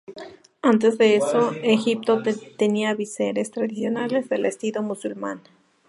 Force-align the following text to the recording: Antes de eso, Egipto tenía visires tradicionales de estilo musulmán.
Antes 0.63 0.97
de 0.97 1.15
eso, 1.15 1.51
Egipto 1.61 2.23
tenía 2.57 2.95
visires 2.95 3.51
tradicionales 3.51 4.29
de 4.29 4.47
estilo 4.47 4.81
musulmán. 4.81 5.43